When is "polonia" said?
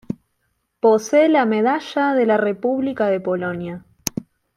3.19-3.85